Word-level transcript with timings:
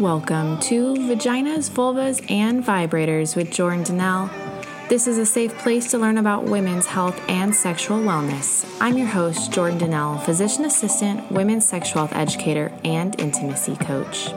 Welcome 0.00 0.60
to 0.60 0.94
Vaginas, 0.94 1.70
Vulvas, 1.70 2.30
and 2.30 2.62
Vibrators 2.62 3.34
with 3.34 3.50
Jordan 3.50 3.82
Dnelle. 3.82 4.30
This 4.90 5.06
is 5.06 5.16
a 5.16 5.24
safe 5.24 5.56
place 5.56 5.90
to 5.90 5.96
learn 5.96 6.18
about 6.18 6.44
women's 6.44 6.84
health 6.84 7.18
and 7.30 7.54
sexual 7.54 8.00
wellness. 8.00 8.70
I'm 8.78 8.98
your 8.98 9.06
host, 9.06 9.52
Jordan 9.52 9.78
Dnelle, 9.78 10.22
physician 10.22 10.66
assistant, 10.66 11.32
women's 11.32 11.64
sexual 11.64 12.06
health 12.06 12.14
educator, 12.14 12.78
and 12.84 13.18
intimacy 13.18 13.74
coach. 13.76 14.28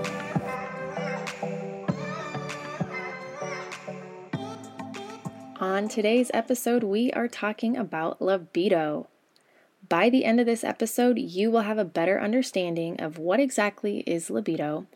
On 5.60 5.90
today's 5.90 6.32
episode, 6.34 6.86
we 6.86 7.12
are 7.12 7.28
talking 7.28 7.76
about 7.76 8.22
libido. 8.22 9.10
By 9.90 10.10
the 10.10 10.24
end 10.24 10.40
of 10.40 10.46
this 10.46 10.64
episode, 10.64 11.20
you 11.20 11.52
will 11.52 11.64
have 11.64 11.78
a 11.78 11.84
better 11.84 12.22
understanding 12.22 13.02
of 13.02 13.18
what 13.18 13.42
exactly 13.42 14.06
is 14.08 14.30
libido 14.30 14.88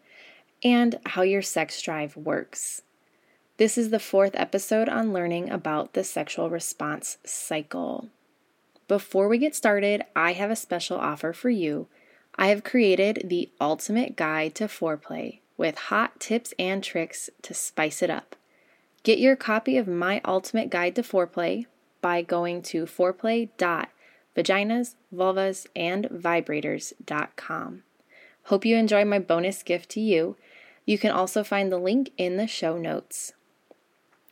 and 0.64 1.00
how 1.06 1.22
your 1.22 1.42
sex 1.42 1.82
drive 1.82 2.16
works. 2.16 2.82
This 3.58 3.78
is 3.78 3.92
the 3.92 4.00
fourth 4.00 4.34
episode 4.36 4.90
on 4.90 5.14
learning 5.14 5.50
about 5.50 5.94
the 5.94 6.04
sexual 6.04 6.50
response 6.50 7.18
cycle. 7.26 8.10
Before 8.88 9.28
we 9.28 9.38
get 9.38 9.56
started, 9.56 10.04
I 10.16 10.34
have 10.34 10.52
a 10.52 10.56
special 10.56 10.98
offer 10.98 11.34
for 11.34 11.50
you. 11.50 11.88
I 12.36 12.48
have 12.48 12.64
created 12.64 13.26
the 13.26 13.52
ultimate 13.62 14.16
guide 14.16 14.56
to 14.56 14.66
foreplay 14.66 15.40
with 15.56 15.78
hot 15.78 16.20
tips 16.20 16.54
and 16.58 16.84
tricks 16.84 17.30
to 17.44 17.54
spice 17.54 18.02
it 18.02 18.10
up. 18.10 18.36
Get 19.04 19.20
your 19.20 19.36
copy 19.36 19.78
of 19.78 19.88
my 19.88 20.20
ultimate 20.26 20.70
guide 20.70 20.96
to 20.96 21.04
foreplay 21.04 21.66
by 22.02 22.22
going 22.22 22.62
to 22.64 22.86
foreplay.vaginas, 22.86 24.96
vulvas, 25.14 25.68
and 25.76 26.06
foreplay.vaginasvulvasandvibrators.com. 26.06 27.84
Hope 28.48 28.66
you 28.66 28.76
enjoy 28.76 29.06
my 29.06 29.20
bonus 29.20 29.64
gift 29.64 29.90
to 29.92 30.02
you. 30.02 30.36
You 30.86 30.98
can 30.98 31.12
also 31.12 31.44
find 31.44 31.72
the 31.72 31.78
link 31.78 32.12
in 32.18 32.38
the 32.38 32.48
show 32.48 32.78
notes. 32.78 33.34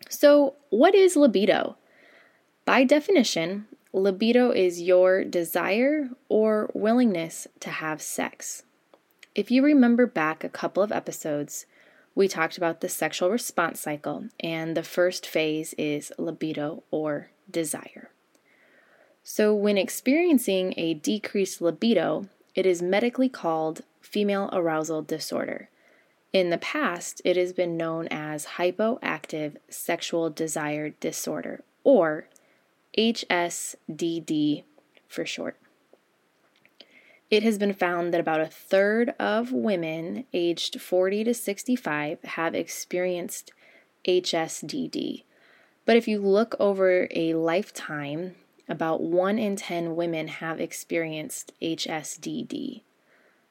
So, 0.10 0.56
what 0.70 0.94
is 0.94 1.16
libido? 1.16 1.78
By 2.66 2.84
definition, 2.84 3.68
libido 3.94 4.52
is 4.52 4.82
your 4.82 5.24
desire 5.24 6.10
or 6.30 6.70
willingness 6.74 7.48
to 7.62 7.70
have 7.70 8.02
sex. 8.02 8.64
If 9.34 9.50
you 9.50 9.64
remember 9.64 10.06
back 10.06 10.44
a 10.44 10.50
couple 10.50 10.84
of 10.84 10.92
episodes, 10.92 11.66
we 12.14 12.28
talked 12.28 12.58
about 12.58 12.82
the 12.82 12.90
sexual 12.90 13.30
response 13.30 13.80
cycle, 13.80 14.26
and 14.42 14.76
the 14.76 14.84
first 14.84 15.26
phase 15.26 15.74
is 15.78 16.12
libido 16.18 16.84
or 16.92 17.30
desire. 17.50 18.10
So, 19.24 19.56
when 19.56 19.78
experiencing 19.78 20.74
a 20.76 20.96
decreased 20.96 21.62
libido, 21.62 22.28
it 22.54 22.66
is 22.66 22.82
medically 22.82 23.30
called 23.30 23.82
female 24.02 24.50
arousal 24.52 25.02
disorder. 25.02 25.70
In 26.34 26.50
the 26.50 26.58
past, 26.58 27.22
it 27.26 27.36
has 27.36 27.52
been 27.52 27.76
known 27.76 28.08
as 28.10 28.58
hypoactive 28.58 29.58
sexual 29.70 30.30
desire 30.30 30.90
disorder, 30.90 31.64
or 31.84 32.28
HSDD 32.98 34.64
for 35.08 35.26
short. 35.26 35.58
It 37.30 37.44
has 37.44 37.58
been 37.58 37.74
found 37.74 38.14
that 38.14 38.22
about 38.22 38.42
a 38.42 38.48
third 38.48 39.14
of 39.20 39.52
women 39.52 40.26
aged 40.34 40.82
40 40.82 41.26
to 41.26 41.34
65 41.34 42.20
have 42.24 42.56
experienced 42.56 43.52
HSDD. 44.06 45.24
But 45.86 45.98
if 45.98 46.08
you 46.08 46.20
look 46.20 46.56
over 46.60 47.08
a 47.12 47.34
lifetime, 47.34 48.36
about 48.68 49.02
1 49.02 49.40
in 49.40 49.56
10 49.56 49.96
women 49.96 50.28
have 50.28 50.60
experienced 50.60 51.54
HSDD. 51.62 52.82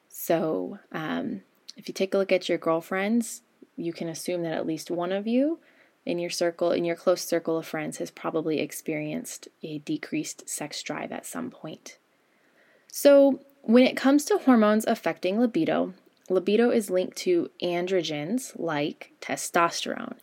So, 0.08 0.78
um, 0.92 1.42
if 1.80 1.88
you 1.88 1.94
take 1.94 2.12
a 2.12 2.18
look 2.18 2.30
at 2.30 2.46
your 2.46 2.58
girlfriends, 2.58 3.40
you 3.74 3.94
can 3.94 4.06
assume 4.06 4.42
that 4.42 4.52
at 4.52 4.66
least 4.66 4.90
one 4.90 5.12
of 5.12 5.26
you 5.26 5.60
in 6.04 6.18
your 6.18 6.28
circle, 6.28 6.72
in 6.72 6.84
your 6.84 6.94
close 6.94 7.22
circle 7.22 7.56
of 7.56 7.66
friends, 7.66 7.96
has 7.96 8.10
probably 8.10 8.60
experienced 8.60 9.48
a 9.62 9.78
decreased 9.78 10.46
sex 10.46 10.82
drive 10.82 11.10
at 11.10 11.24
some 11.24 11.50
point. 11.50 11.96
So, 12.92 13.40
when 13.62 13.84
it 13.84 13.96
comes 13.96 14.26
to 14.26 14.36
hormones 14.36 14.84
affecting 14.86 15.40
libido, 15.40 15.94
libido 16.28 16.69
is 16.69 16.90
linked 16.90 17.16
to 17.19 17.50
androgens 17.62 18.52
like 18.58 19.12
testosterone. 19.22 20.19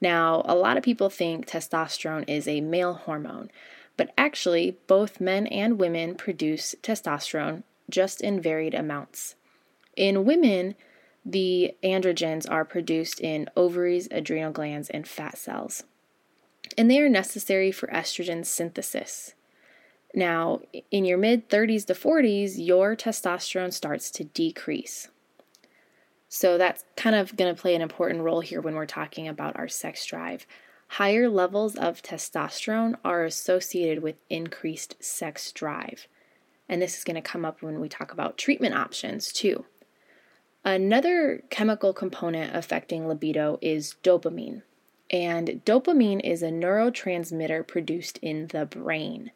Now, 0.00 0.42
a 0.44 0.56
lot 0.56 0.76
of 0.76 0.82
people 0.82 1.08
think 1.08 1.46
testosterone 1.46 2.28
is 2.28 2.48
a 2.48 2.60
male 2.60 2.94
hormone, 2.94 3.52
but 3.96 4.12
actually, 4.18 4.76
both 4.88 5.20
men 5.20 5.46
and 5.46 5.78
women 5.78 6.16
produce 6.16 6.74
testosterone 6.82 7.62
just 7.88 8.20
in 8.20 8.40
varied 8.40 8.74
amounts. 8.74 9.36
In 9.96 10.26
women, 10.26 10.74
the 11.26 11.74
androgens 11.82 12.48
are 12.48 12.64
produced 12.64 13.20
in 13.20 13.50
ovaries, 13.56 14.06
adrenal 14.12 14.52
glands, 14.52 14.88
and 14.88 15.08
fat 15.08 15.36
cells, 15.36 15.82
and 16.78 16.88
they 16.88 17.00
are 17.00 17.08
necessary 17.08 17.72
for 17.72 17.88
estrogen 17.88 18.46
synthesis. 18.46 19.34
Now, 20.14 20.60
in 20.90 21.04
your 21.04 21.18
mid 21.18 21.48
30s 21.48 21.84
to 21.86 21.94
40s, 21.94 22.54
your 22.56 22.96
testosterone 22.96 23.72
starts 23.72 24.10
to 24.12 24.24
decrease. 24.24 25.08
So 26.28 26.58
that's 26.58 26.84
kind 26.96 27.16
of 27.16 27.36
going 27.36 27.54
to 27.54 27.60
play 27.60 27.74
an 27.74 27.82
important 27.82 28.22
role 28.22 28.40
here 28.40 28.60
when 28.60 28.74
we're 28.74 28.86
talking 28.86 29.28
about 29.28 29.56
our 29.56 29.68
sex 29.68 30.06
drive. 30.06 30.46
Higher 30.88 31.28
levels 31.28 31.76
of 31.76 32.02
testosterone 32.02 32.94
are 33.04 33.24
associated 33.24 34.02
with 34.02 34.16
increased 34.30 35.02
sex 35.02 35.52
drive. 35.52 36.06
And 36.68 36.80
this 36.80 36.96
is 36.96 37.04
going 37.04 37.16
to 37.16 37.22
come 37.22 37.44
up 37.44 37.62
when 37.62 37.80
we 37.80 37.88
talk 37.88 38.12
about 38.12 38.38
treatment 38.38 38.74
options 38.74 39.32
too. 39.32 39.64
Another 40.66 41.44
chemical 41.48 41.92
component 41.92 42.56
affecting 42.56 43.06
libido 43.06 43.56
is 43.62 43.94
dopamine. 44.02 44.62
And 45.08 45.62
dopamine 45.64 46.20
is 46.24 46.42
a 46.42 46.50
neurotransmitter 46.50 47.64
produced 47.68 48.18
in 48.20 48.48
the 48.48 48.66
brain. 48.66 49.30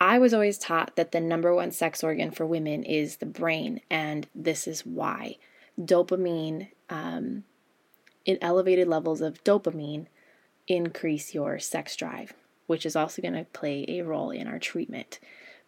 I 0.00 0.18
was 0.18 0.32
always 0.32 0.56
taught 0.56 0.96
that 0.96 1.12
the 1.12 1.20
number 1.20 1.54
one 1.54 1.72
sex 1.72 2.02
organ 2.02 2.30
for 2.30 2.46
women 2.46 2.84
is 2.84 3.16
the 3.16 3.26
brain, 3.26 3.82
and 3.90 4.26
this 4.34 4.66
is 4.66 4.86
why. 4.86 5.36
Dopamine, 5.78 6.68
um, 6.88 7.44
in 8.24 8.38
elevated 8.40 8.88
levels 8.88 9.20
of 9.20 9.44
dopamine, 9.44 10.06
increase 10.66 11.34
your 11.34 11.58
sex 11.58 11.94
drive, 11.96 12.32
which 12.66 12.86
is 12.86 12.96
also 12.96 13.20
going 13.20 13.34
to 13.34 13.44
play 13.52 13.84
a 13.86 14.00
role 14.00 14.30
in 14.30 14.46
our 14.46 14.58
treatment, 14.58 15.18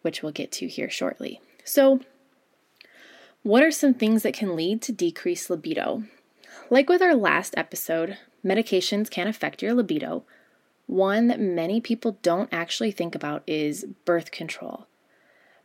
which 0.01 0.23
we'll 0.23 0.31
get 0.31 0.51
to 0.53 0.67
here 0.67 0.89
shortly. 0.89 1.39
So, 1.63 1.99
what 3.43 3.61
are 3.61 3.71
some 3.71 3.93
things 3.93 4.23
that 4.23 4.33
can 4.33 4.55
lead 4.55 4.81
to 4.81 4.91
decreased 4.91 5.49
libido? 5.49 6.03
Like 6.69 6.89
with 6.89 7.01
our 7.01 7.13
last 7.13 7.53
episode, 7.57 8.17
medications 8.43 9.09
can 9.09 9.27
affect 9.27 9.61
your 9.61 9.73
libido. 9.73 10.23
One 10.87 11.27
that 11.27 11.39
many 11.39 11.81
people 11.81 12.17
don't 12.21 12.49
actually 12.53 12.91
think 12.91 13.15
about 13.15 13.43
is 13.45 13.85
birth 14.05 14.31
control. 14.31 14.87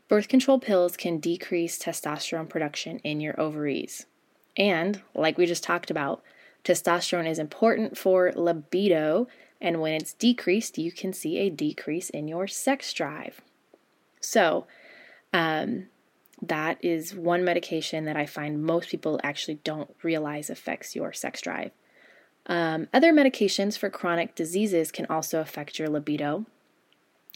Birth 0.08 0.28
control 0.28 0.58
pills 0.58 0.96
can 0.96 1.18
decrease 1.18 1.78
testosterone 1.78 2.48
production 2.48 2.98
in 3.00 3.20
your 3.20 3.38
ovaries. 3.38 4.06
And, 4.56 5.02
like 5.14 5.38
we 5.38 5.46
just 5.46 5.62
talked 5.62 5.90
about, 5.90 6.22
testosterone 6.64 7.28
is 7.28 7.38
important 7.38 7.96
for 7.96 8.32
libido, 8.34 9.28
and 9.60 9.80
when 9.80 9.92
it's 9.92 10.14
decreased, 10.14 10.78
you 10.78 10.90
can 10.90 11.12
see 11.12 11.38
a 11.38 11.50
decrease 11.50 12.10
in 12.10 12.26
your 12.26 12.46
sex 12.46 12.92
drive. 12.92 13.40
So, 14.20 14.66
um, 15.32 15.88
that 16.40 16.78
is 16.84 17.14
one 17.14 17.44
medication 17.44 18.04
that 18.04 18.16
I 18.16 18.26
find 18.26 18.62
most 18.62 18.88
people 18.88 19.20
actually 19.22 19.60
don't 19.64 19.94
realize 20.02 20.50
affects 20.50 20.94
your 20.94 21.12
sex 21.12 21.40
drive. 21.40 21.72
Um, 22.46 22.88
other 22.94 23.12
medications 23.12 23.76
for 23.76 23.90
chronic 23.90 24.34
diseases 24.34 24.90
can 24.90 25.06
also 25.06 25.40
affect 25.40 25.78
your 25.78 25.88
libido. 25.88 26.46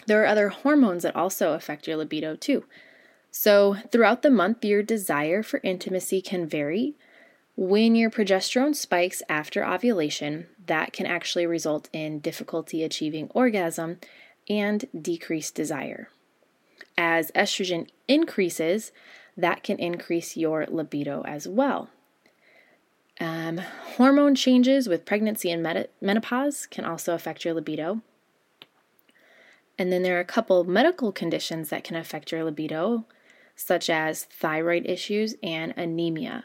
There 0.06 0.22
are 0.22 0.26
other 0.26 0.48
hormones 0.48 1.02
that 1.02 1.14
also 1.14 1.52
affect 1.52 1.86
your 1.86 1.96
libido 1.96 2.36
too. 2.36 2.64
So, 3.30 3.76
throughout 3.90 4.22
the 4.22 4.30
month, 4.30 4.64
your 4.64 4.82
desire 4.82 5.42
for 5.42 5.60
intimacy 5.62 6.20
can 6.20 6.46
vary. 6.46 6.94
When 7.56 7.94
your 7.94 8.10
progesterone 8.10 8.74
spikes 8.74 9.22
after 9.28 9.64
ovulation, 9.64 10.46
that 10.66 10.92
can 10.92 11.06
actually 11.06 11.46
result 11.46 11.88
in 11.92 12.20
difficulty 12.20 12.82
achieving 12.82 13.30
orgasm 13.34 13.98
and 14.48 14.84
decreased 14.98 15.54
desire. 15.54 16.08
As 16.96 17.30
estrogen 17.32 17.88
increases, 18.08 18.92
that 19.36 19.62
can 19.62 19.78
increase 19.78 20.36
your 20.36 20.66
libido 20.66 21.22
as 21.22 21.48
well. 21.48 21.88
Um, 23.20 23.58
hormone 23.96 24.34
changes 24.34 24.88
with 24.88 25.04
pregnancy 25.04 25.50
and 25.50 25.86
menopause 26.00 26.66
can 26.66 26.84
also 26.84 27.14
affect 27.14 27.44
your 27.44 27.54
libido. 27.54 28.02
And 29.78 29.92
then 29.92 30.02
there 30.02 30.16
are 30.16 30.20
a 30.20 30.24
couple 30.24 30.64
medical 30.64 31.12
conditions 31.12 31.70
that 31.70 31.84
can 31.84 31.96
affect 31.96 32.32
your 32.32 32.44
libido, 32.44 33.06
such 33.56 33.88
as 33.88 34.24
thyroid 34.24 34.86
issues 34.86 35.34
and 35.42 35.72
anemia. 35.76 36.44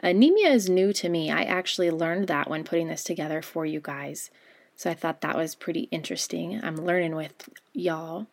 Anemia 0.00 0.50
is 0.50 0.70
new 0.70 0.92
to 0.92 1.08
me. 1.08 1.30
I 1.30 1.42
actually 1.42 1.90
learned 1.90 2.28
that 2.28 2.48
when 2.48 2.62
putting 2.62 2.88
this 2.88 3.02
together 3.02 3.42
for 3.42 3.66
you 3.66 3.80
guys. 3.80 4.30
So 4.76 4.90
I 4.90 4.94
thought 4.94 5.22
that 5.22 5.36
was 5.36 5.56
pretty 5.56 5.88
interesting. 5.90 6.60
I'm 6.62 6.76
learning 6.76 7.16
with 7.16 7.48
y'all. 7.72 8.28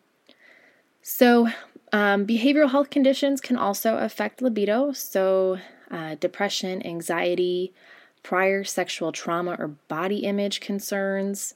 So, 1.07 1.50
um, 1.94 2.25
behavioral 2.25 2.72
health 2.72 2.90
conditions 2.90 3.40
can 3.40 3.57
also 3.57 3.98
affect 3.98 4.42
libido. 4.42 4.92
So, 4.92 5.60
uh, 5.92 6.16
depression, 6.16 6.84
anxiety, 6.84 7.75
prior 8.24 8.63
sexual 8.63 9.12
trauma 9.12 9.56
or 9.60 9.68
body 9.68 10.22
image 10.24 10.62
concerns. 10.62 11.54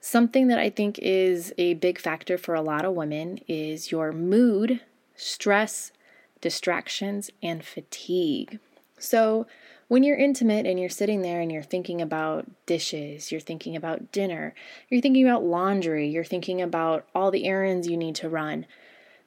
Something 0.00 0.46
that 0.46 0.58
I 0.58 0.70
think 0.70 0.98
is 1.00 1.52
a 1.58 1.74
big 1.74 2.00
factor 2.00 2.38
for 2.38 2.54
a 2.54 2.62
lot 2.62 2.86
of 2.86 2.94
women 2.94 3.40
is 3.46 3.92
your 3.92 4.10
mood, 4.10 4.80
stress, 5.14 5.92
distractions, 6.40 7.30
and 7.42 7.62
fatigue. 7.62 8.58
So, 8.98 9.46
when 9.88 10.02
you're 10.02 10.16
intimate 10.16 10.66
and 10.66 10.78
you're 10.78 10.90
sitting 10.90 11.22
there 11.22 11.40
and 11.40 11.50
you're 11.50 11.62
thinking 11.62 12.00
about 12.00 12.46
dishes, 12.66 13.32
you're 13.32 13.40
thinking 13.40 13.74
about 13.74 14.12
dinner, 14.12 14.54
you're 14.88 15.00
thinking 15.00 15.26
about 15.26 15.44
laundry, 15.44 16.08
you're 16.08 16.24
thinking 16.24 16.60
about 16.60 17.06
all 17.14 17.30
the 17.30 17.46
errands 17.46 17.88
you 17.88 17.96
need 17.96 18.14
to 18.14 18.28
run, 18.28 18.66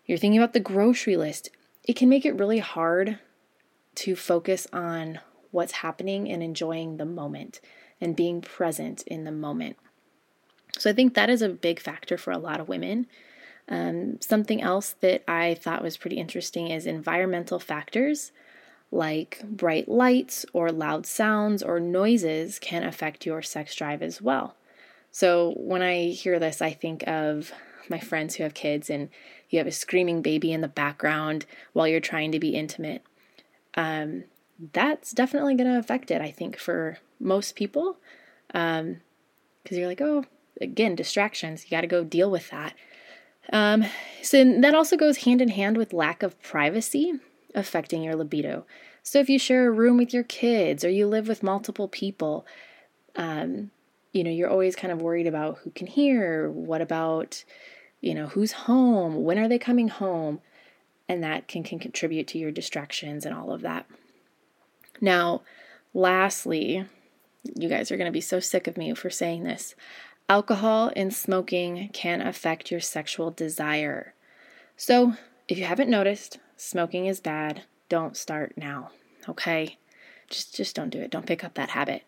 you're 0.06 0.20
thinking 0.20 0.40
about 0.40 0.54
the 0.54 0.60
grocery 0.60 1.18
list, 1.18 1.50
it 1.84 1.96
can 1.96 2.10
make 2.10 2.26
it 2.26 2.38
really 2.38 2.60
hard 2.60 3.18
to 3.96 4.16
focus 4.16 4.68
on 4.72 5.20
what's 5.50 5.74
happening 5.74 6.32
and 6.32 6.42
enjoying 6.44 6.98
the 6.98 7.06
moment 7.06 7.60
and 8.00 8.16
being 8.16 8.40
present 8.40 9.02
in 9.04 9.24
the 9.24 9.32
moment. 9.32 9.78
So 10.78 10.90
I 10.90 10.94
think 10.94 11.16
that 11.16 11.30
is 11.30 11.42
a 11.42 11.50
big 11.50 11.80
factor 11.80 12.18
for 12.18 12.32
a 12.32 12.38
lot 12.38 12.60
of 12.60 12.70
women. 12.70 13.08
Um, 13.68 14.22
something 14.22 14.62
else 14.62 14.96
that 15.02 15.24
I 15.28 15.56
thought 15.56 15.84
was 15.84 15.98
pretty 15.98 16.18
interesting 16.18 16.70
is 16.70 16.86
environmental 16.86 17.60
factors 17.60 18.32
like 18.92 19.42
bright 19.44 19.88
lights 19.88 20.46
or 20.54 20.70
loud 20.70 21.06
sounds 21.06 21.64
or 21.64 21.80
noises 21.80 22.60
can 22.60 22.84
affect 22.84 23.26
your 23.26 23.42
sex 23.42 23.74
drive 23.74 24.02
as 24.02 24.22
well. 24.22 24.56
So 25.12 25.54
when 25.58 25.82
I 25.82 26.10
hear 26.10 26.40
this, 26.40 26.62
I 26.62 26.72
think 26.72 27.08
of 27.08 27.52
my 27.90 28.00
friends 28.00 28.36
who 28.36 28.44
have 28.44 28.54
kids 28.54 28.90
and 28.90 29.10
you 29.50 29.60
have 29.60 29.68
a 29.68 29.72
screaming 29.72 30.22
baby 30.22 30.52
in 30.52 30.62
the 30.62 30.68
background 30.68 31.46
while 31.74 31.88
you're 31.88 32.00
trying 32.00 32.32
to 32.34 32.40
be 32.40 32.50
intimate. 32.50 33.04
Um, 33.76 34.26
that's 34.74 35.12
definitely 35.12 35.56
going 35.56 35.72
to 35.72 35.80
affect 35.80 36.12
it, 36.12 36.22
I 36.22 36.32
think, 36.32 36.58
for 36.58 37.00
most 37.20 37.56
people. 37.56 37.98
Because 38.48 38.82
um, 38.82 38.98
you're 39.70 39.88
like, 39.88 40.02
oh, 40.02 40.26
again, 40.60 40.96
distractions. 40.96 41.64
You 41.64 41.72
got 41.72 41.82
to 41.82 41.88
go 41.88 42.04
deal 42.04 42.30
with 42.30 42.50
that. 42.52 42.74
Um, 43.52 43.86
so 44.22 44.60
that 44.62 44.76
also 44.76 44.96
goes 44.96 45.18
hand 45.18 45.42
in 45.42 45.50
hand 45.50 45.78
with 45.78 45.94
lack 45.94 46.24
of 46.24 46.42
privacy 46.42 47.20
affecting 47.56 48.04
your 48.04 48.16
libido. 48.16 48.66
So 49.04 49.20
if 49.20 49.30
you 49.30 49.40
share 49.40 49.68
a 49.68 49.72
room 49.72 49.98
with 49.98 50.14
your 50.14 50.24
kids 50.24 50.84
or 50.84 50.90
you 50.90 51.08
live 51.08 51.28
with 51.28 51.44
multiple 51.44 51.88
people, 51.88 52.46
um, 53.16 53.72
you 54.12 54.24
know, 54.24 54.30
you're 54.30 54.50
always 54.50 54.76
kind 54.76 54.92
of 54.92 55.02
worried 55.02 55.28
about 55.28 55.60
who 55.60 55.72
can 55.72 55.88
hear, 55.88 56.50
what 56.50 56.82
about, 56.82 57.44
you 58.02 58.14
know, 58.14 58.28
who's 58.28 58.52
home, 58.52 59.24
when 59.24 59.40
are 59.40 59.48
they 59.48 59.60
coming 59.60 59.88
home, 59.88 60.42
and 61.08 61.24
that 61.24 61.48
can, 61.48 61.64
can 61.64 61.80
contribute 61.80 62.28
to 62.28 62.38
your 62.38 62.52
distractions 62.52 63.26
and 63.26 63.36
all 63.36 63.52
of 63.52 63.62
that. 63.62 63.86
Now, 65.00 65.42
lastly, 65.94 66.86
you 67.56 67.70
guys 67.70 67.92
are 67.92 67.98
going 67.98 68.06
to 68.06 68.12
be 68.12 68.22
so 68.22 68.40
sick 68.40 68.68
of 68.68 68.78
me 68.78 68.94
for 68.94 69.10
saying 69.10 69.44
this. 69.44 69.76
Alcohol 70.30 70.92
and 70.96 71.14
smoking 71.14 71.90
can 71.92 72.22
affect 72.22 72.72
your 72.72 72.80
sexual 72.80 73.32
desire. 73.32 74.14
So, 74.78 75.16
if 75.48 75.58
you 75.58 75.66
haven't 75.66 75.90
noticed, 75.90 76.40
smoking 76.62 77.08
is 77.08 77.20
bad. 77.20 77.64
Don't 77.90 78.16
start 78.16 78.54
now, 78.56 78.92
okay? 79.28 79.78
Just 80.30 80.56
just 80.56 80.76
don't 80.76 80.92
do 80.92 81.02
it. 81.02 81.12
Don't 81.12 81.26
pick 81.26 81.44
up 81.44 81.56
that 81.56 81.72
habit. 81.72 82.04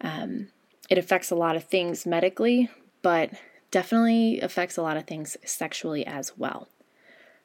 Um, 0.00 0.48
it 0.88 0.98
affects 0.98 1.30
a 1.30 1.36
lot 1.36 1.54
of 1.54 1.64
things 1.64 2.06
medically, 2.06 2.70
but 3.02 3.30
definitely 3.70 4.40
affects 4.40 4.76
a 4.76 4.82
lot 4.82 4.96
of 4.96 5.04
things 5.04 5.36
sexually 5.44 6.06
as 6.06 6.36
well. 6.36 6.68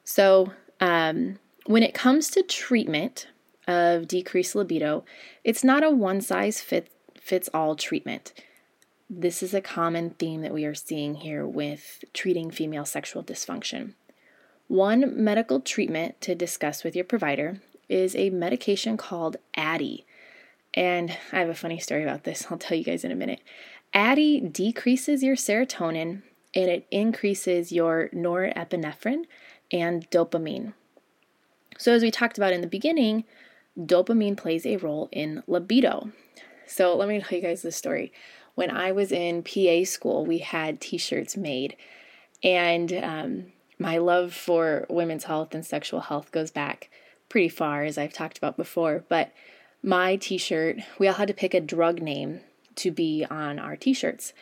So, 0.04 0.52
um, 0.80 1.38
when 1.66 1.82
it 1.82 1.94
comes 1.94 2.30
to 2.30 2.42
treatment 2.42 3.28
of 3.68 4.08
decreased 4.08 4.54
libido, 4.54 5.04
it's 5.44 5.62
not 5.62 5.84
a 5.84 5.90
one 5.90 6.20
size 6.20 6.60
fit, 6.60 6.90
fits 7.20 7.48
all 7.52 7.76
treatment. 7.76 8.32
This 9.08 9.42
is 9.42 9.54
a 9.54 9.60
common 9.60 10.10
theme 10.10 10.40
that 10.40 10.54
we 10.54 10.64
are 10.64 10.74
seeing 10.74 11.16
here 11.16 11.46
with 11.46 12.04
treating 12.14 12.50
female 12.50 12.84
sexual 12.84 13.22
dysfunction. 13.22 13.94
One 14.70 15.24
medical 15.24 15.58
treatment 15.58 16.20
to 16.20 16.36
discuss 16.36 16.84
with 16.84 16.94
your 16.94 17.04
provider 17.04 17.60
is 17.88 18.14
a 18.14 18.30
medication 18.30 18.96
called 18.96 19.36
Addyi. 19.56 20.04
And 20.74 21.18
I 21.32 21.40
have 21.40 21.48
a 21.48 21.56
funny 21.56 21.80
story 21.80 22.04
about 22.04 22.22
this, 22.22 22.46
I'll 22.50 22.56
tell 22.56 22.78
you 22.78 22.84
guys 22.84 23.02
in 23.02 23.10
a 23.10 23.16
minute. 23.16 23.40
Addyi 23.92 24.52
decreases 24.52 25.24
your 25.24 25.34
serotonin 25.34 26.22
and 26.54 26.70
it 26.70 26.86
increases 26.92 27.72
your 27.72 28.10
norepinephrine 28.14 29.24
and 29.72 30.08
dopamine. 30.08 30.74
So, 31.76 31.92
as 31.92 32.02
we 32.02 32.12
talked 32.12 32.38
about 32.38 32.52
in 32.52 32.60
the 32.60 32.68
beginning, 32.68 33.24
dopamine 33.76 34.36
plays 34.36 34.64
a 34.64 34.76
role 34.76 35.08
in 35.10 35.42
libido. 35.48 36.12
So, 36.68 36.96
let 36.96 37.08
me 37.08 37.20
tell 37.20 37.36
you 37.36 37.42
guys 37.42 37.62
this 37.62 37.74
story. 37.74 38.12
When 38.54 38.70
I 38.70 38.92
was 38.92 39.10
in 39.10 39.42
PA 39.42 39.82
school, 39.82 40.24
we 40.24 40.38
had 40.38 40.80
t 40.80 40.96
shirts 40.96 41.36
made, 41.36 41.74
and 42.44 42.92
um, 42.92 43.46
my 43.80 43.96
love 43.96 44.34
for 44.34 44.86
women's 44.90 45.24
health 45.24 45.54
and 45.54 45.64
sexual 45.64 46.00
health 46.00 46.30
goes 46.30 46.50
back 46.50 46.90
pretty 47.30 47.48
far, 47.48 47.82
as 47.82 47.96
I've 47.96 48.12
talked 48.12 48.36
about 48.36 48.58
before. 48.58 49.04
But 49.08 49.32
my 49.82 50.16
t 50.16 50.36
shirt, 50.36 50.76
we 50.98 51.08
all 51.08 51.14
had 51.14 51.28
to 51.28 51.34
pick 51.34 51.54
a 51.54 51.60
drug 51.60 52.02
name 52.02 52.40
to 52.76 52.90
be 52.90 53.24
on 53.28 53.58
our 53.58 53.76
t 53.76 53.94
shirts. 53.94 54.34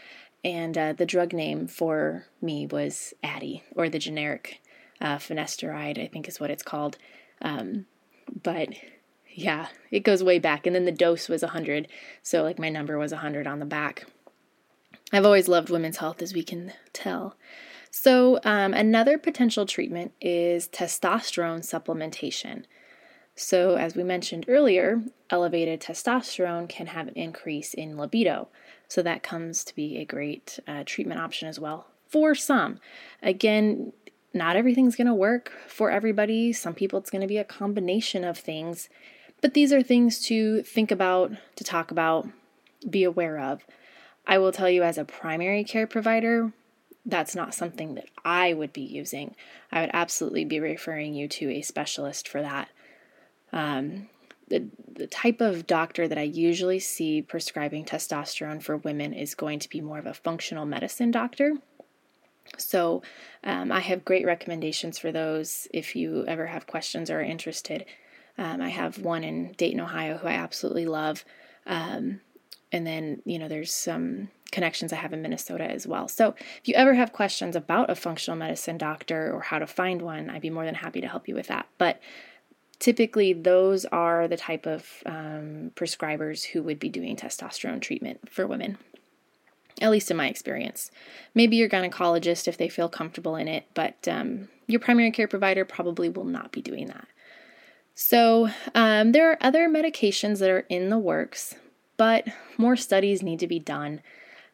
And 0.44 0.76
uh, 0.76 0.92
the 0.92 1.06
drug 1.06 1.32
name 1.32 1.68
for 1.68 2.26
me 2.42 2.66
was 2.66 3.14
Addyi, 3.22 3.62
or 3.74 3.88
the 3.88 3.98
generic 3.98 4.60
uh, 5.00 5.16
finasteride, 5.16 6.02
I 6.02 6.08
think 6.08 6.26
is 6.28 6.40
what 6.40 6.50
it's 6.50 6.62
called. 6.62 6.98
Um, 7.40 7.86
but 8.42 8.70
yeah, 9.32 9.68
it 9.92 10.00
goes 10.00 10.22
way 10.24 10.40
back. 10.40 10.66
And 10.66 10.74
then 10.74 10.84
the 10.84 10.92
dose 10.92 11.28
was 11.28 11.42
100. 11.42 11.86
So, 12.22 12.42
like, 12.42 12.58
my 12.58 12.68
number 12.68 12.98
was 12.98 13.12
100 13.12 13.46
on 13.46 13.60
the 13.60 13.64
back. 13.64 14.06
I've 15.12 15.24
always 15.24 15.48
loved 15.48 15.70
women's 15.70 15.98
health, 15.98 16.20
as 16.22 16.34
we 16.34 16.42
can 16.42 16.72
tell. 16.92 17.36
So, 17.90 18.38
um, 18.44 18.74
another 18.74 19.18
potential 19.18 19.66
treatment 19.66 20.12
is 20.20 20.68
testosterone 20.68 21.60
supplementation. 21.60 22.64
So, 23.34 23.76
as 23.76 23.94
we 23.94 24.02
mentioned 24.02 24.44
earlier, 24.48 25.02
elevated 25.30 25.80
testosterone 25.80 26.68
can 26.68 26.88
have 26.88 27.08
an 27.08 27.14
increase 27.14 27.72
in 27.72 27.96
libido. 27.96 28.48
So, 28.88 29.02
that 29.02 29.22
comes 29.22 29.64
to 29.64 29.74
be 29.74 29.98
a 29.98 30.04
great 30.04 30.58
uh, 30.66 30.82
treatment 30.84 31.20
option 31.20 31.48
as 31.48 31.58
well 31.58 31.86
for 32.08 32.34
some. 32.34 32.80
Again, 33.22 33.92
not 34.34 34.56
everything's 34.56 34.96
going 34.96 35.06
to 35.06 35.14
work 35.14 35.52
for 35.66 35.90
everybody. 35.90 36.52
Some 36.52 36.74
people, 36.74 36.98
it's 36.98 37.10
going 37.10 37.22
to 37.22 37.26
be 37.26 37.38
a 37.38 37.44
combination 37.44 38.24
of 38.24 38.38
things. 38.38 38.88
But 39.40 39.54
these 39.54 39.72
are 39.72 39.82
things 39.82 40.20
to 40.26 40.62
think 40.62 40.90
about, 40.90 41.32
to 41.56 41.64
talk 41.64 41.90
about, 41.90 42.28
be 42.88 43.04
aware 43.04 43.38
of. 43.38 43.64
I 44.26 44.38
will 44.38 44.52
tell 44.52 44.68
you, 44.68 44.82
as 44.82 44.98
a 44.98 45.04
primary 45.04 45.64
care 45.64 45.86
provider, 45.86 46.52
that's 47.08 47.34
not 47.34 47.54
something 47.54 47.94
that 47.94 48.08
I 48.24 48.52
would 48.52 48.72
be 48.72 48.82
using. 48.82 49.34
I 49.72 49.80
would 49.80 49.90
absolutely 49.94 50.44
be 50.44 50.60
referring 50.60 51.14
you 51.14 51.26
to 51.28 51.50
a 51.50 51.62
specialist 51.62 52.28
for 52.28 52.42
that. 52.42 52.68
Um, 53.50 54.08
the, 54.48 54.68
the 54.90 55.06
type 55.06 55.40
of 55.40 55.66
doctor 55.66 56.06
that 56.06 56.18
I 56.18 56.22
usually 56.22 56.78
see 56.78 57.22
prescribing 57.22 57.84
testosterone 57.84 58.62
for 58.62 58.76
women 58.76 59.14
is 59.14 59.34
going 59.34 59.58
to 59.60 59.68
be 59.68 59.80
more 59.80 59.98
of 59.98 60.06
a 60.06 60.14
functional 60.14 60.66
medicine 60.66 61.10
doctor. 61.10 61.54
So, 62.56 63.02
um, 63.44 63.72
I 63.72 63.80
have 63.80 64.06
great 64.06 64.24
recommendations 64.24 64.98
for 64.98 65.12
those 65.12 65.68
if 65.72 65.94
you 65.94 66.24
ever 66.26 66.46
have 66.46 66.66
questions 66.66 67.10
or 67.10 67.20
are 67.20 67.22
interested. 67.22 67.84
Um, 68.38 68.62
I 68.62 68.68
have 68.70 68.98
one 68.98 69.24
in 69.24 69.52
Dayton, 69.52 69.80
Ohio, 69.80 70.16
who 70.16 70.28
I 70.28 70.32
absolutely 70.32 70.86
love. 70.86 71.24
Um, 71.66 72.20
and 72.72 72.86
then, 72.86 73.20
you 73.24 73.38
know, 73.38 73.48
there's 73.48 73.74
some 73.74 74.28
connections 74.50 74.92
I 74.92 74.96
have 74.96 75.12
in 75.12 75.22
Minnesota 75.22 75.64
as 75.64 75.86
well. 75.86 76.08
So 76.08 76.34
if 76.38 76.66
you 76.66 76.74
ever 76.74 76.94
have 76.94 77.12
questions 77.12 77.54
about 77.54 77.90
a 77.90 77.94
functional 77.94 78.38
medicine 78.38 78.78
doctor 78.78 79.32
or 79.32 79.40
how 79.40 79.58
to 79.58 79.66
find 79.66 80.02
one, 80.02 80.30
I'd 80.30 80.42
be 80.42 80.50
more 80.50 80.64
than 80.64 80.76
happy 80.76 81.00
to 81.00 81.08
help 81.08 81.28
you 81.28 81.34
with 81.34 81.48
that. 81.48 81.66
But 81.76 82.00
typically, 82.78 83.32
those 83.32 83.84
are 83.86 84.26
the 84.26 84.36
type 84.36 84.66
of 84.66 84.86
um, 85.04 85.72
prescribers 85.74 86.44
who 86.44 86.62
would 86.62 86.78
be 86.78 86.88
doing 86.88 87.16
testosterone 87.16 87.80
treatment 87.80 88.30
for 88.30 88.46
women. 88.46 88.78
At 89.80 89.90
least 89.90 90.10
in 90.10 90.16
my 90.16 90.28
experience. 90.28 90.90
Maybe 91.34 91.56
your 91.56 91.68
gynecologist 91.68 92.48
if 92.48 92.56
they 92.56 92.68
feel 92.68 92.88
comfortable 92.88 93.36
in 93.36 93.46
it, 93.46 93.66
but 93.74 94.08
um, 94.08 94.48
your 94.66 94.80
primary 94.80 95.12
care 95.12 95.28
provider 95.28 95.64
probably 95.64 96.08
will 96.08 96.24
not 96.24 96.50
be 96.50 96.60
doing 96.60 96.86
that. 96.86 97.06
So, 97.94 98.48
um, 98.74 99.12
there 99.12 99.30
are 99.30 99.38
other 99.40 99.68
medications 99.68 100.38
that 100.38 100.50
are 100.50 100.66
in 100.68 100.88
the 100.88 100.98
works, 100.98 101.56
but 101.96 102.26
more 102.56 102.76
studies 102.76 103.22
need 103.22 103.40
to 103.40 103.46
be 103.46 103.58
done 103.58 104.02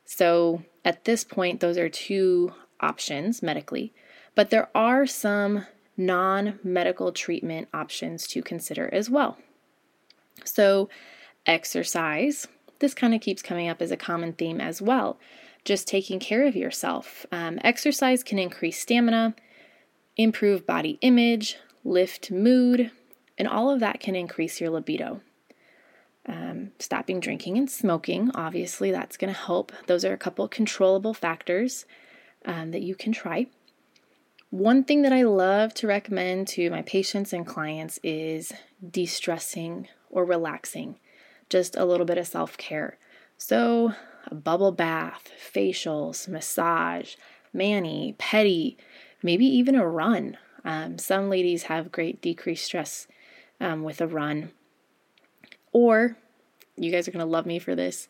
so 0.04 0.62
at 0.84 1.04
this 1.04 1.24
point, 1.24 1.60
those 1.60 1.78
are 1.78 1.88
two 1.88 2.52
options 2.80 3.42
medically, 3.42 3.92
but 4.34 4.50
there 4.50 4.68
are 4.74 5.06
some 5.06 5.66
non 5.96 6.58
medical 6.62 7.12
treatment 7.12 7.68
options 7.72 8.26
to 8.28 8.42
consider 8.42 8.92
as 8.92 9.08
well. 9.08 9.38
So, 10.44 10.88
exercise, 11.46 12.46
this 12.80 12.94
kind 12.94 13.14
of 13.14 13.20
keeps 13.20 13.42
coming 13.42 13.68
up 13.68 13.80
as 13.80 13.90
a 13.90 13.96
common 13.96 14.32
theme 14.32 14.60
as 14.60 14.82
well. 14.82 15.18
Just 15.64 15.88
taking 15.88 16.18
care 16.18 16.46
of 16.46 16.56
yourself. 16.56 17.24
Um, 17.32 17.58
exercise 17.64 18.22
can 18.22 18.38
increase 18.38 18.80
stamina, 18.80 19.34
improve 20.16 20.66
body 20.66 20.98
image, 21.00 21.56
lift 21.84 22.30
mood, 22.30 22.90
And 23.36 23.48
all 23.48 23.68
of 23.70 23.80
that 23.80 23.98
can 24.00 24.14
increase 24.14 24.60
your 24.60 24.70
libido. 24.70 25.20
Um, 26.26 26.72
stopping 26.78 27.20
drinking 27.20 27.58
and 27.58 27.70
smoking, 27.70 28.30
obviously, 28.34 28.90
that's 28.90 29.18
going 29.18 29.32
to 29.32 29.38
help. 29.38 29.72
Those 29.86 30.04
are 30.04 30.12
a 30.14 30.18
couple 30.18 30.48
controllable 30.48 31.12
factors 31.12 31.84
um, 32.46 32.70
that 32.70 32.82
you 32.82 32.94
can 32.94 33.12
try. 33.12 33.46
One 34.50 34.84
thing 34.84 35.02
that 35.02 35.12
I 35.12 35.22
love 35.22 35.74
to 35.74 35.86
recommend 35.86 36.46
to 36.48 36.70
my 36.70 36.82
patients 36.82 37.32
and 37.32 37.46
clients 37.46 37.98
is 38.02 38.52
de 38.88 39.04
stressing 39.04 39.88
or 40.10 40.24
relaxing, 40.24 40.96
just 41.50 41.76
a 41.76 41.84
little 41.84 42.06
bit 42.06 42.18
of 42.18 42.26
self 42.26 42.56
care. 42.56 42.96
So, 43.36 43.94
a 44.26 44.34
bubble 44.34 44.72
bath, 44.72 45.30
facials, 45.52 46.28
massage, 46.28 47.16
mani, 47.52 48.14
pedi, 48.18 48.76
maybe 49.22 49.44
even 49.44 49.74
a 49.74 49.88
run. 49.88 50.38
Um, 50.64 50.98
some 50.98 51.28
ladies 51.28 51.64
have 51.64 51.92
great 51.92 52.22
decreased 52.22 52.64
stress 52.64 53.06
um, 53.60 53.82
with 53.82 54.00
a 54.00 54.06
run. 54.06 54.52
Or, 55.74 56.16
you 56.76 56.90
guys 56.90 57.06
are 57.06 57.10
going 57.10 57.24
to 57.24 57.30
love 57.30 57.44
me 57.44 57.58
for 57.58 57.74
this, 57.74 58.08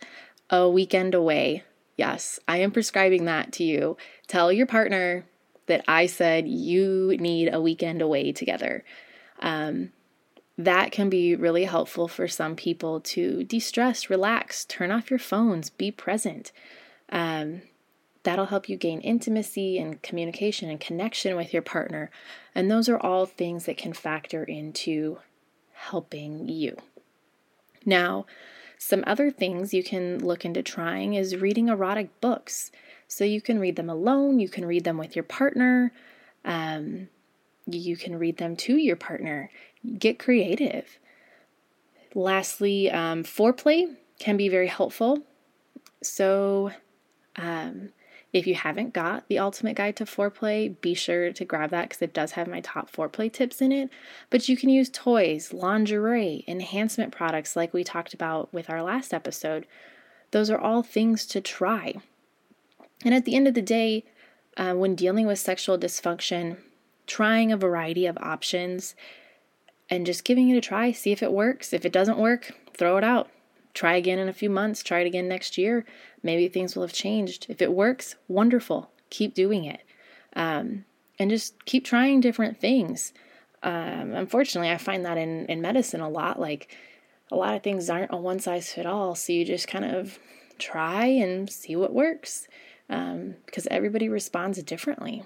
a 0.50 0.68
weekend 0.68 1.14
away. 1.14 1.64
Yes, 1.97 2.38
I 2.47 2.59
am 2.59 2.71
prescribing 2.71 3.25
that 3.25 3.52
to 3.54 3.64
you. 3.64 3.97
Tell 4.28 4.52
your 4.52 4.66
partner 4.66 5.25
that 5.66 5.83
I 5.88 6.06
said 6.06 6.47
you 6.47 7.16
need 7.18 7.52
a 7.52 7.61
weekend 7.61 8.02
away 8.02 8.33
together. 8.33 8.85
Um, 9.40 9.92
that 10.59 10.92
can 10.92 11.09
be 11.09 11.35
really 11.35 11.64
helpful 11.64 12.06
for 12.06 12.28
some 12.28 12.54
people 12.54 13.00
to 13.00 13.42
de 13.44 13.59
stress, 13.59 14.11
relax, 14.11 14.64
turn 14.66 14.90
off 14.90 15.11
your 15.11 15.18
phones, 15.18 15.71
be 15.71 15.90
present. 15.90 16.52
Um, 17.09 17.62
that'll 18.25 18.47
help 18.47 18.68
you 18.68 18.76
gain 18.76 19.00
intimacy 19.00 19.78
and 19.78 20.02
communication 20.02 20.68
and 20.68 20.78
connection 20.78 21.35
with 21.35 21.52
your 21.52 21.62
partner. 21.62 22.11
And 22.54 22.71
those 22.71 22.88
are 22.88 22.99
all 22.99 23.26
things 23.26 23.64
that 23.64 23.78
can 23.78 23.94
factor 23.94 24.44
into 24.44 25.18
helping 25.73 26.49
you. 26.49 26.76
Now, 27.84 28.26
some 28.78 29.04
other 29.06 29.30
things 29.30 29.72
you 29.72 29.82
can 29.82 30.18
look 30.18 30.44
into 30.44 30.62
trying 30.62 31.14
is 31.14 31.36
reading 31.36 31.68
erotic 31.68 32.20
books. 32.20 32.70
So 33.08 33.24
you 33.24 33.40
can 33.40 33.58
read 33.58 33.76
them 33.76 33.90
alone, 33.90 34.40
you 34.40 34.48
can 34.48 34.66
read 34.66 34.84
them 34.84 34.98
with 34.98 35.14
your 35.14 35.22
partner, 35.22 35.92
um, 36.44 37.08
you 37.66 37.96
can 37.96 38.18
read 38.18 38.38
them 38.38 38.56
to 38.56 38.76
your 38.76 38.96
partner. 38.96 39.50
Get 39.98 40.18
creative. 40.18 40.98
Lastly, 42.14 42.90
um, 42.90 43.22
foreplay 43.22 43.96
can 44.18 44.36
be 44.36 44.48
very 44.48 44.68
helpful. 44.68 45.20
So, 46.02 46.70
um, 47.36 47.90
if 48.34 48.48
you 48.48 48.56
haven't 48.56 48.92
got 48.92 49.28
the 49.28 49.38
Ultimate 49.38 49.76
Guide 49.76 49.94
to 49.96 50.04
Foreplay, 50.04 50.78
be 50.80 50.92
sure 50.92 51.32
to 51.32 51.44
grab 51.44 51.70
that 51.70 51.88
because 51.88 52.02
it 52.02 52.12
does 52.12 52.32
have 52.32 52.48
my 52.48 52.60
top 52.60 52.90
foreplay 52.90 53.32
tips 53.32 53.62
in 53.62 53.70
it. 53.70 53.88
But 54.28 54.48
you 54.48 54.56
can 54.56 54.70
use 54.70 54.90
toys, 54.90 55.52
lingerie, 55.52 56.44
enhancement 56.48 57.12
products 57.12 57.54
like 57.54 57.72
we 57.72 57.84
talked 57.84 58.12
about 58.12 58.52
with 58.52 58.68
our 58.68 58.82
last 58.82 59.14
episode. 59.14 59.66
Those 60.32 60.50
are 60.50 60.58
all 60.58 60.82
things 60.82 61.26
to 61.26 61.40
try. 61.40 61.94
And 63.04 63.14
at 63.14 63.24
the 63.24 63.36
end 63.36 63.46
of 63.46 63.54
the 63.54 63.62
day, 63.62 64.04
uh, 64.56 64.74
when 64.74 64.96
dealing 64.96 65.28
with 65.28 65.38
sexual 65.38 65.78
dysfunction, 65.78 66.56
trying 67.06 67.52
a 67.52 67.56
variety 67.56 68.04
of 68.04 68.18
options 68.18 68.96
and 69.88 70.04
just 70.04 70.24
giving 70.24 70.48
it 70.48 70.56
a 70.56 70.60
try, 70.60 70.90
see 70.90 71.12
if 71.12 71.22
it 71.22 71.32
works. 71.32 71.72
If 71.72 71.84
it 71.84 71.92
doesn't 71.92 72.18
work, 72.18 72.52
throw 72.76 72.96
it 72.96 73.04
out. 73.04 73.30
Try 73.75 73.97
again 73.97 74.19
in 74.19 74.28
a 74.28 74.33
few 74.33 74.49
months, 74.49 74.83
try 74.83 75.00
it 75.00 75.07
again 75.07 75.28
next 75.28 75.59
year. 75.59 75.85
Maybe 76.23 76.49
things 76.49 76.75
will 76.75 76.85
have 76.85 76.93
changed. 76.93 77.47
If 77.49 77.61
it 77.61 77.73
works, 77.73 78.16
wonderful. 78.28 78.90
Keep 79.11 79.35
doing 79.35 79.64
it. 79.64 79.83
Um, 80.37 80.85
and 81.19 81.31
just 81.31 81.64
keep 81.64 81.85
trying 81.85 82.21
different 82.21 82.61
things. 82.61 83.12
Um, 83.62 84.12
unfortunately, 84.14 84.71
I 84.71 84.78
find 84.78 85.04
that 85.04 85.19
in, 85.19 85.47
in 85.47 85.61
medicine 85.61 86.00
a 86.00 86.09
lot. 86.09 86.38
Like, 86.38 86.75
a 87.31 87.37
lot 87.37 87.54
of 87.54 87.62
things 87.62 87.90
aren't 87.90 88.12
a 88.12 88.16
one 88.16 88.38
size 88.38 88.73
fit 88.73 88.87
all. 88.87 89.14
So 89.14 89.33
you 89.33 89.45
just 89.45 89.69
kind 89.69 89.85
of 89.85 90.19
try 90.59 91.07
and 91.07 91.50
see 91.50 91.75
what 91.75 91.93
works 91.93 92.47
um, 92.88 93.37
because 93.47 93.66
everybody 93.71 94.09
responds 94.09 94.62
differently. 94.62 95.25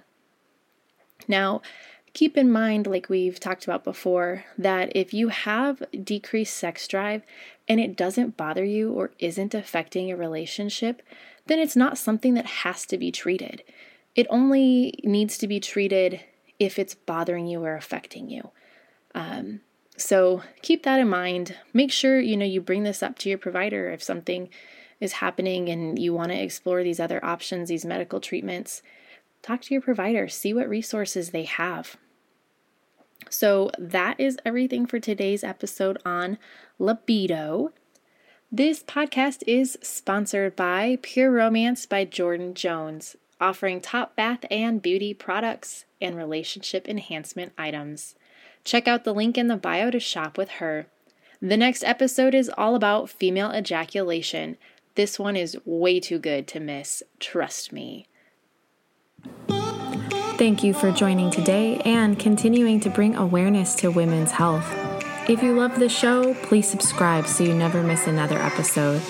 Now, 1.26 1.60
keep 2.12 2.36
in 2.36 2.50
mind, 2.50 2.86
like 2.86 3.08
we've 3.08 3.40
talked 3.40 3.64
about 3.64 3.84
before, 3.84 4.44
that 4.56 4.92
if 4.94 5.12
you 5.12 5.28
have 5.28 5.82
decreased 6.04 6.56
sex 6.56 6.86
drive 6.88 7.22
and 7.68 7.80
it 7.80 7.96
doesn't 7.96 8.36
bother 8.36 8.64
you 8.64 8.92
or 8.92 9.10
isn't 9.18 9.54
affecting 9.54 10.08
your 10.08 10.16
relationship, 10.16 11.02
then 11.46 11.58
it's 11.58 11.76
not 11.76 11.98
something 11.98 12.34
that 12.34 12.46
has 12.46 12.86
to 12.86 12.98
be 12.98 13.10
treated. 13.10 13.62
It 14.14 14.26
only 14.30 14.98
needs 15.04 15.38
to 15.38 15.48
be 15.48 15.60
treated 15.60 16.20
if 16.58 16.78
it's 16.78 16.94
bothering 16.94 17.46
you 17.46 17.64
or 17.64 17.76
affecting 17.76 18.28
you. 18.30 18.50
Um, 19.14 19.60
so 19.96 20.42
keep 20.62 20.82
that 20.84 21.00
in 21.00 21.08
mind. 21.08 21.56
Make 21.72 21.92
sure 21.92 22.20
you 22.20 22.36
know 22.36 22.44
you 22.44 22.60
bring 22.60 22.84
this 22.84 23.02
up 23.02 23.18
to 23.18 23.28
your 23.28 23.38
provider 23.38 23.90
if 23.90 24.02
something 24.02 24.48
is 25.00 25.14
happening 25.14 25.68
and 25.68 25.98
you 25.98 26.12
want 26.12 26.32
to 26.32 26.40
explore 26.40 26.82
these 26.82 27.00
other 27.00 27.24
options, 27.24 27.68
these 27.68 27.84
medical 27.84 28.20
treatments 28.20 28.82
talk 29.42 29.62
to 29.62 29.74
your 29.74 29.80
provider, 29.80 30.28
see 30.28 30.52
what 30.52 30.68
resources 30.68 31.30
they 31.30 31.44
have. 31.44 31.96
So, 33.30 33.70
that 33.78 34.18
is 34.18 34.38
everything 34.44 34.86
for 34.86 34.98
today's 35.00 35.44
episode 35.44 35.98
on 36.04 36.38
libido. 36.78 37.72
This 38.50 38.82
podcast 38.82 39.42
is 39.46 39.76
sponsored 39.82 40.56
by 40.56 40.98
Pure 41.02 41.32
Romance 41.32 41.84
by 41.84 42.06
Jordan 42.06 42.54
Jones, 42.54 43.16
offering 43.38 43.80
top 43.80 44.16
bath 44.16 44.46
and 44.50 44.80
beauty 44.80 45.12
products 45.12 45.84
and 46.00 46.16
relationship 46.16 46.88
enhancement 46.88 47.52
items. 47.58 48.14
Check 48.64 48.88
out 48.88 49.04
the 49.04 49.14
link 49.14 49.36
in 49.36 49.48
the 49.48 49.56
bio 49.56 49.90
to 49.90 50.00
shop 50.00 50.38
with 50.38 50.48
her. 50.52 50.86
The 51.40 51.56
next 51.56 51.84
episode 51.84 52.34
is 52.34 52.50
all 52.56 52.74
about 52.74 53.10
female 53.10 53.52
ejaculation. 53.52 54.56
This 54.94 55.18
one 55.18 55.36
is 55.36 55.56
way 55.64 56.00
too 56.00 56.18
good 56.18 56.48
to 56.48 56.58
miss, 56.58 57.02
trust 57.20 57.72
me. 57.72 58.07
Thank 60.38 60.62
you 60.62 60.72
for 60.72 60.92
joining 60.92 61.30
today 61.30 61.78
and 61.84 62.18
continuing 62.18 62.78
to 62.80 62.90
bring 62.90 63.16
awareness 63.16 63.74
to 63.76 63.90
women's 63.90 64.30
health. 64.30 64.66
If 65.28 65.42
you 65.42 65.52
love 65.54 65.78
the 65.78 65.88
show, 65.88 66.32
please 66.34 66.68
subscribe 66.68 67.26
so 67.26 67.44
you 67.44 67.54
never 67.54 67.82
miss 67.82 68.06
another 68.06 68.38
episode 68.38 69.02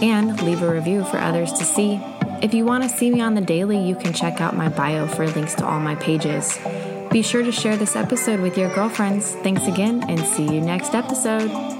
and 0.00 0.40
leave 0.42 0.62
a 0.62 0.72
review 0.72 1.04
for 1.04 1.18
others 1.18 1.52
to 1.54 1.64
see. 1.64 2.00
If 2.40 2.54
you 2.54 2.64
want 2.64 2.84
to 2.84 2.88
see 2.88 3.10
me 3.10 3.20
on 3.20 3.34
the 3.34 3.40
daily, 3.40 3.78
you 3.78 3.96
can 3.96 4.12
check 4.12 4.40
out 4.40 4.56
my 4.56 4.68
bio 4.68 5.06
for 5.06 5.26
links 5.26 5.54
to 5.56 5.66
all 5.66 5.80
my 5.80 5.96
pages. 5.96 6.58
Be 7.10 7.22
sure 7.22 7.42
to 7.42 7.52
share 7.52 7.76
this 7.76 7.96
episode 7.96 8.40
with 8.40 8.56
your 8.56 8.72
girlfriends. 8.74 9.32
Thanks 9.36 9.66
again 9.66 10.08
and 10.08 10.20
see 10.20 10.44
you 10.44 10.60
next 10.60 10.94
episode. 10.94 11.75